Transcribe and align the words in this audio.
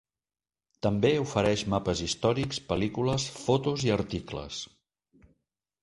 També 0.85 1.11
ofereix 1.23 1.65
mapes 1.75 2.01
històrics, 2.07 2.63
pel·lícules, 2.73 3.29
fotos 3.45 3.87
i 3.89 3.97
articles. 4.01 4.67